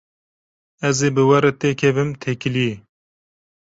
[0.87, 2.75] Ez ê bi we re têkevim têkiliyê.